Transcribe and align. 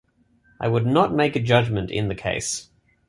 I 0.59 0.67
would 0.67 0.87
not 0.87 1.13
make 1.13 1.35
a 1.35 1.39
judgment 1.39 1.91
in 1.91 2.07
the 2.07 2.15
case. 2.15 2.71